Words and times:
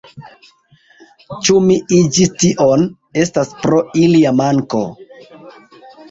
Ĉu 1.47 1.57
mi 1.65 1.75
iĝis 1.97 2.31
tion, 2.43 2.85
estas 3.23 3.51
pro 3.65 3.81
ilia 4.05 4.33
manko. 4.39 4.81